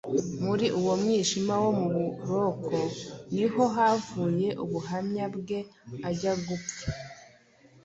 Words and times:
Muri 0.45 0.65
uwo 0.79 0.93
mwijima 1.01 1.53
wo 1.63 1.71
mu 1.79 1.87
buroko 2.17 2.75
ni 3.33 3.45
ho 3.53 3.63
havuye 3.75 4.49
ubuhamya 4.63 5.25
bwe 5.35 5.59
ajya 6.09 6.33
gupfa, 6.45 6.87